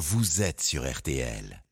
[0.00, 1.62] vous êtes sur RTL.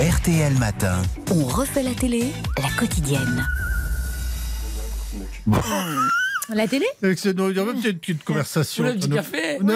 [0.00, 1.02] RTL Matin.
[1.30, 3.46] On refait la télé, la quotidienne.
[6.48, 7.28] La télé il y
[7.60, 8.84] a même une petite conversation.
[8.84, 9.74] Le petit café Non,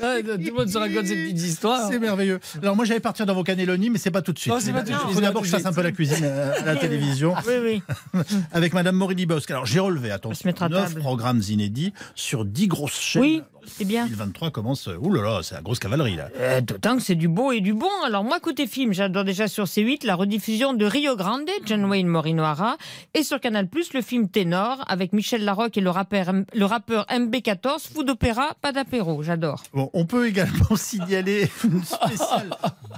[0.00, 1.88] Ouais, Tout le monde se raconte ces petites histoires.
[1.88, 2.40] C'est merveilleux.
[2.60, 4.52] Alors moi j'allais partir dans vos cannelloni, mais c'est pas tout de suite.
[4.52, 5.92] Non, c'est pas tout de Il suite, faut d'abord que je fasse un peu la
[5.92, 7.82] cuisine à la télévision Oui,
[8.14, 8.22] oui.
[8.52, 9.50] avec Madame Morini Bosque.
[9.50, 11.00] Alors j'ai relevé, attention, se mettre à 9 table.
[11.00, 13.22] programmes inédits sur 10 grosses chaînes.
[13.22, 14.04] Oui, c'est bien.
[14.06, 14.86] 2023 commence.
[14.86, 16.28] Ouh là là, c'est la grosse cavalerie là.
[16.36, 17.90] Euh, D'autant que c'est du beau et du bon.
[18.04, 22.06] Alors moi, côté film, j'adore déjà sur C8 la rediffusion de Rio Grande, John Wayne
[22.08, 22.76] Morinoara,
[23.14, 27.92] et sur Canal+, le film Ténor, avec Michel Larocque et le rappeur, le rappeur MB14,
[27.92, 29.22] fou d'opéra, pas d'apéro.
[29.22, 29.62] J'adore.
[29.72, 32.50] Bon, on peut également signaler une spéciale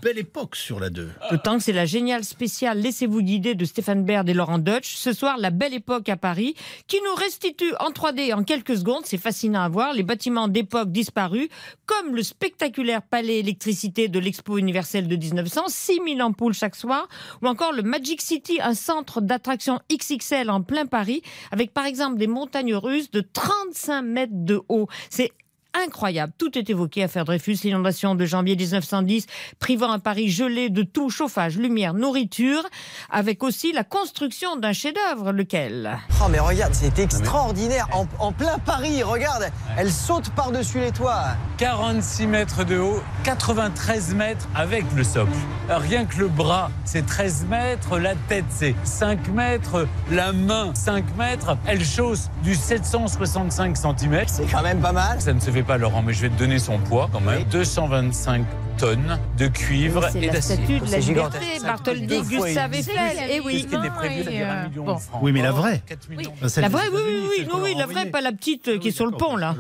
[0.02, 1.08] belle époque sur la 2.
[1.30, 4.94] D'autant que c'est la géniale spéciale Laissez-vous guider de Stéphane Baird et Laurent Deutsch.
[4.96, 6.55] Ce soir, la belle époque à Paris,
[6.86, 10.92] qui nous restitue en 3D en quelques secondes, c'est fascinant à voir, les bâtiments d'époque
[10.92, 11.48] disparus,
[11.84, 17.08] comme le spectaculaire palais électricité de l'Expo universelle de 1900, 6000 ampoules chaque soir,
[17.42, 22.19] ou encore le Magic City, un centre d'attraction XXL en plein Paris, avec par exemple
[22.19, 24.86] des montagnes russes de 35 mètres de haut.
[25.11, 25.33] C'est
[25.75, 26.33] incroyable.
[26.39, 27.03] Tout est évoqué.
[27.03, 29.27] Affaire Dreyfus, l'inondation de janvier 1910,
[29.58, 32.62] privant un Paris gelé de tout chauffage, lumière, nourriture,
[33.11, 35.98] avec aussi la construction d'un chef-d'œuvre, lequel?
[36.22, 37.89] Oh mais regarde, c'est extraordinaire.
[37.92, 41.36] En, en plein Paris, regarde, elle saute par-dessus les toits.
[41.58, 45.33] 46 mètres de haut, 93 mètres avec le socle.
[45.69, 51.05] Rien que le bras, c'est 13 mètres, la tête, c'est 5 mètres, la main, 5
[51.17, 51.56] mètres.
[51.67, 54.25] Elle chausse du 765 cm.
[54.27, 55.20] C'est quand même pas mal.
[55.20, 57.39] Ça ne se fait pas, Laurent, mais je vais te donner son poids quand même.
[57.39, 57.45] Oui.
[57.51, 58.45] 225
[58.79, 60.57] tonnes de cuivre C'est et la d'acier.
[60.57, 61.65] statue de la C'est liberté, gigantesque.
[61.67, 62.97] Bartholdi, Gustave et Eiffel.
[63.31, 63.61] Eh oui.
[63.62, 64.95] Ce qui était prévu, et, euh, million bon.
[64.95, 65.20] de francs.
[65.23, 65.83] Oui, mais la vraie.
[65.87, 66.33] 4 millions.
[66.57, 68.92] La vraie, oui, oui, oui, non, oui, la vraie, pas la petite euh, qui est
[68.92, 69.55] sur le pont, là.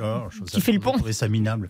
[0.46, 0.94] Qui fait le pont.
[1.04, 1.68] Je ça minable.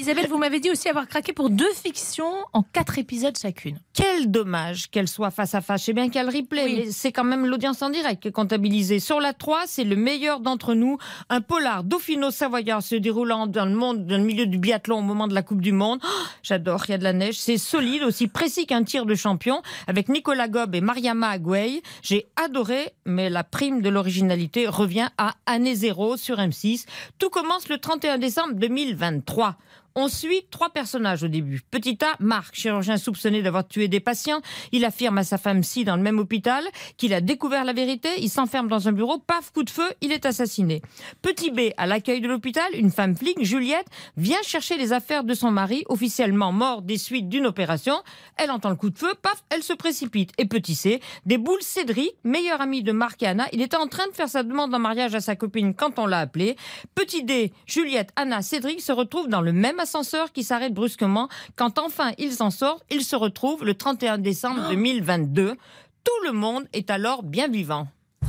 [0.00, 3.78] Isabelle, vous m'avez dit aussi avoir craqué pour deux fictions en quatre épisodes chacune.
[3.92, 5.82] Quel dommage qu'elle soit face à face.
[5.82, 6.74] Je sais bien le replay, Oui.
[6.86, 8.98] mais c'est quand même l'audience en direct qui est comptabilisée.
[8.98, 10.96] Sur la 3, c'est le meilleur d'entre nous.
[11.28, 15.28] Un polar dauphino-savoyard se déroulant dans le monde, dans le milieu du biathlon au moment
[15.28, 16.00] de la Coupe du Monde.
[16.02, 16.08] Oh,
[16.42, 17.38] J'adore, il y a de la neige.
[17.38, 21.82] C'est solide, aussi précis qu'un tir de champion, avec Nicolas Gob et Mariama Agüey.
[22.02, 26.86] J'ai adoré, mais la prime de l'originalité revient à année zéro sur M6.
[27.18, 29.56] Tout commence le 31 décembre 2023.
[30.02, 31.60] On suit trois personnages au début.
[31.70, 34.40] Petit A, Marc, chirurgien soupçonné d'avoir tué des patients.
[34.72, 36.64] Il affirme à sa femme Si dans le même hôpital
[36.96, 38.08] qu'il a découvert la vérité.
[38.16, 39.18] Il s'enferme dans un bureau.
[39.18, 40.80] Paf, coup de feu, il est assassiné.
[41.20, 45.34] Petit B, à l'accueil de l'hôpital, une femme flic, Juliette, vient chercher les affaires de
[45.34, 47.96] son mari, officiellement mort des suites d'une opération.
[48.38, 50.32] Elle entend le coup de feu, paf, elle se précipite.
[50.38, 53.48] Et petit C, des boules Cédric, meilleur ami de Marc et Anna.
[53.52, 56.06] Il était en train de faire sa demande en mariage à sa copine quand on
[56.06, 56.56] l'a appelé.
[56.94, 61.28] Petit D, Juliette, Anna, Cédric se retrouvent dans le même ascenseur qui s'arrête brusquement.
[61.56, 65.56] Quand enfin ils s'en sortent, ils se retrouvent le 31 décembre 2022.
[66.04, 67.88] Tout le monde est alors bien vivant.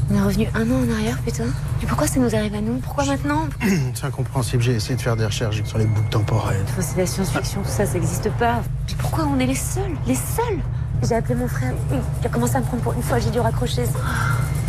[0.09, 1.45] On est revenu un an en arrière, putain.
[1.79, 2.79] Mais pourquoi ça nous arrive à nous?
[2.79, 3.47] Pourquoi maintenant?
[3.94, 6.63] C'est incompréhensible, j'ai essayé de faire des recherches sur les boucles temporelles.
[6.69, 8.61] Enfin, C'est de la science-fiction, tout ça, ça n'existe pas.
[8.88, 9.95] Mais pourquoi on est les seuls?
[10.07, 10.59] Les seuls?
[11.07, 13.39] J'ai appelé mon frère, il a commencé à me prendre pour une fois, j'ai dû
[13.39, 13.83] raccrocher.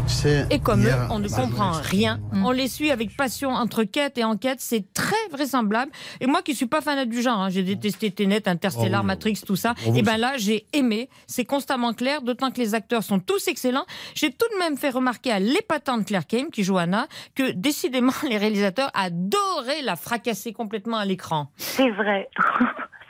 [0.07, 2.21] Tu sais, Et comme eux, on ne bah, comprend rien.
[2.33, 4.61] On les suit avec passion entre quête et enquête.
[4.61, 5.93] C'est très vraisemblable.
[6.21, 9.07] Et moi qui suis pas fanat du genre, hein, j'ai détesté Tenet, Interstellar, Oh oui.
[9.07, 9.75] Matrix, tout ça.
[9.87, 11.09] Oh, et ben là, j'ai aimé.
[11.27, 13.87] C'est constamment clair, d'autant que les acteurs sont tous excellents.
[14.15, 18.13] J'ai tout de même fait remarquer à l'épatante Claire Kane, qui joue Anna, que décidément,
[18.29, 21.51] les réalisateurs adoraient la fracasser complètement à l'écran.
[21.57, 22.29] C'est vrai.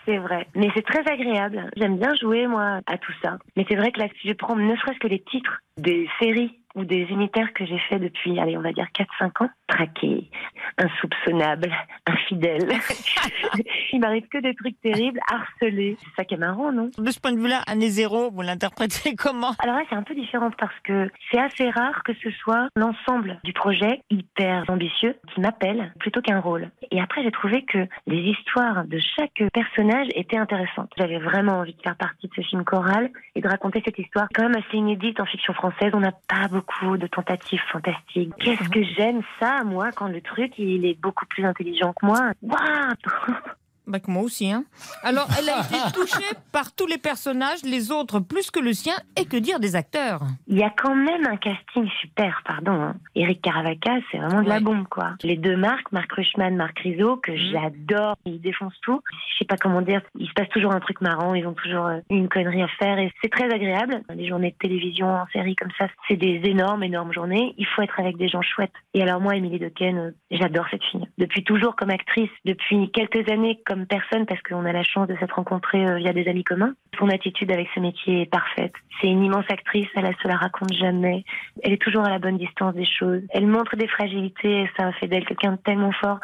[0.05, 0.49] C'est vrai.
[0.57, 1.71] Mais c'est très agréable.
[1.77, 3.39] J'aime bien jouer, moi, à tout ça.
[3.57, 6.59] Mais c'est vrai que là, si je prends ne serait-ce que les titres des séries
[6.75, 10.31] ou des unitaires que j'ai fait depuis, allez, on va dire 4-5 ans, traqué,
[10.79, 11.71] insoupçonnable,
[12.07, 12.69] infidèle.
[13.93, 15.97] Il m'arrive que des trucs terribles, harcelé.
[16.01, 16.91] C'est ça qui est marrant, non?
[16.97, 19.53] De ce point de vue-là, année zéro, vous l'interprétez comment?
[19.59, 23.39] Alors là, c'est un peu différent parce que c'est assez rare que ce soit l'ensemble
[23.45, 26.71] du projet hyper ambitieux qui m'appelle plutôt qu'un rôle.
[26.91, 30.91] Et après, j'ai trouvé que les histoires de chaque personnage étaient intéressantes.
[30.97, 34.27] J'avais vraiment envie de faire partie de ce film choral et de raconter cette histoire
[34.35, 35.62] quand même assez inédite en fiction française.
[35.63, 38.33] On n'a pas beaucoup de tentatives fantastiques.
[38.39, 42.33] Qu'est-ce que j'aime ça, moi, quand le truc, il est beaucoup plus intelligent que moi?
[42.43, 42.95] Waouh
[43.93, 44.65] Bah, que moi aussi, hein.
[45.03, 48.95] Alors, elle a été touchée par tous les personnages, les autres plus que le sien,
[49.21, 50.23] et que dire des acteurs?
[50.47, 52.73] Il y a quand même un casting super, pardon.
[52.73, 52.95] Hein.
[53.15, 55.11] Eric Caravaca, c'est vraiment de la bombe, quoi.
[55.23, 59.03] Les deux Marc, Marc Rushman, Marc Rizzo, que j'adore, ils défoncent tout.
[59.33, 61.89] Je sais pas comment dire, il se passe toujours un truc marrant, ils ont toujours
[61.89, 64.01] euh, une connerie à faire et c'est très agréable.
[64.15, 67.55] Les journées de télévision en série comme ça, c'est des énormes, énormes journées.
[67.59, 68.73] Il faut être avec des gens chouettes.
[68.95, 71.07] Et alors moi, Émilie Dequesne, euh, j'adore cette fille.
[71.19, 75.17] Depuis toujours comme actrice, depuis quelques années comme personne parce qu'on a la chance de
[75.17, 76.75] s'être rencontrés euh, via des amis communs.
[76.99, 78.73] Son attitude avec ce métier est parfaite.
[79.01, 81.25] C'est une immense actrice, elle ne se la raconte jamais.
[81.63, 83.23] Elle est toujours à la bonne distance des choses.
[83.31, 86.19] Elle montre des fragilités et ça fait d'elle quelqu'un de tellement fort.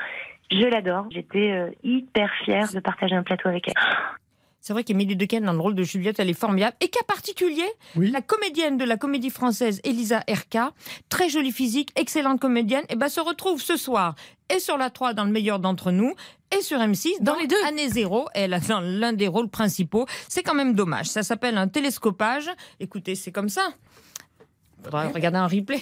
[0.51, 1.07] Je l'adore.
[1.11, 3.75] J'étais euh, hyper fière de partager un plateau avec elle.
[4.69, 6.77] C'est vrai qu'Émilie Dequesne, dans le rôle de Juliette, elle est formidable.
[6.83, 7.65] Et cas particulier,
[7.97, 10.75] la comédienne de la comédie française, Elisa Erka,
[11.09, 14.15] très jolie physique, excellente comédienne, et ben se retrouve ce soir
[14.55, 16.13] et sur la 3 dans le meilleur d'entre nous
[16.55, 18.29] et sur M6 dans, les deux année zéro.
[18.35, 20.05] Elle a fait l'un des rôles principaux.
[20.29, 21.07] C'est quand même dommage.
[21.07, 22.51] Ça s'appelle un télescopage.
[22.79, 23.71] Écoutez, c'est comme ça.
[24.85, 25.81] Faudra regarder un replay.